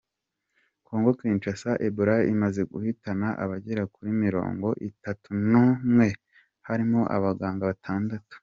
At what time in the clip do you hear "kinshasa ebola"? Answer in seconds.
1.19-2.15